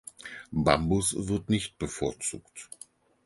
[0.51, 2.69] Bambus wird nicht bevorzugt.